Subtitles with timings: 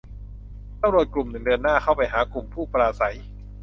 [0.81, 3.15] ตำรวจกลุ่มหนึ่งเดินหน้าเข้าไปหากลุ่มผู้ปราศรัย